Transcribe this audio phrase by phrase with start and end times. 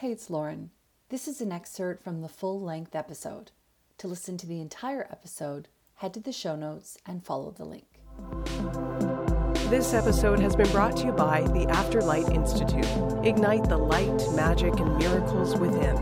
[0.00, 0.70] Hey, it's Lauren.
[1.10, 3.50] This is an excerpt from the full length episode.
[3.98, 8.00] To listen to the entire episode, head to the show notes and follow the link.
[9.68, 12.86] This episode has been brought to you by the Afterlight Institute.
[13.26, 15.96] Ignite the light, magic, and miracles within.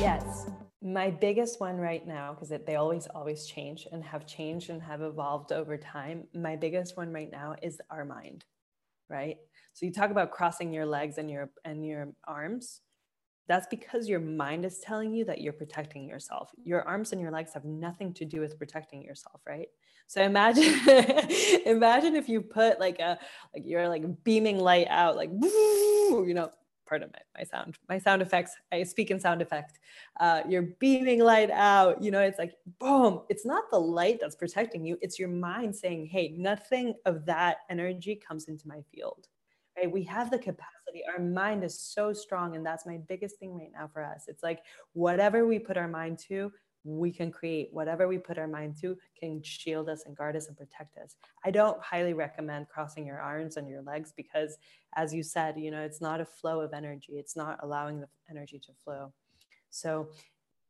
[0.00, 0.50] Yes.
[0.82, 5.00] My biggest one right now, because they always, always change and have changed and have
[5.00, 6.26] evolved over time.
[6.34, 8.44] My biggest one right now is our mind,
[9.14, 9.36] right?
[9.72, 12.80] So you talk about crossing your legs and your and your arms.
[13.46, 16.50] That's because your mind is telling you that you're protecting yourself.
[16.64, 19.68] Your arms and your legs have nothing to do with protecting yourself, right?
[20.06, 20.64] So imagine
[21.66, 23.18] imagine if you put like a
[23.54, 26.50] like you're like beaming light out like you know
[26.86, 28.52] pardon my, my sound my sound effects.
[28.72, 29.78] I speak in sound effect.
[30.20, 34.36] Uh, you're beaming light out you know it's like boom it's not the light that's
[34.36, 39.28] protecting you it's your mind saying hey nothing of that energy comes into my field.
[39.76, 39.90] Right?
[39.90, 41.02] We have the capacity.
[41.12, 44.24] Our mind is so strong and that's my biggest thing right now for us.
[44.28, 44.60] It's like
[44.92, 46.52] whatever we put our mind to
[46.84, 50.48] we can create whatever we put our mind to can shield us and guard us
[50.48, 54.58] and protect us i don't highly recommend crossing your arms and your legs because
[54.96, 58.08] as you said you know it's not a flow of energy it's not allowing the
[58.30, 59.12] energy to flow
[59.70, 60.08] so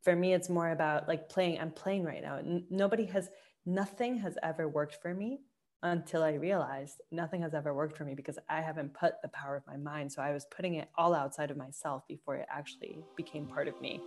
[0.03, 3.29] for me it's more about like playing i'm playing right now N- nobody has
[3.67, 5.41] nothing has ever worked for me
[5.85, 9.55] until I realized nothing has ever worked for me because I haven't put the power
[9.55, 10.11] of my mind.
[10.11, 13.79] So I was putting it all outside of myself before it actually became part of
[13.83, 14.01] me.